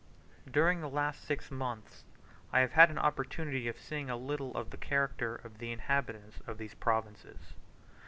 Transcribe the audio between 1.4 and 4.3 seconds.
months I have had an opportunity of seeing a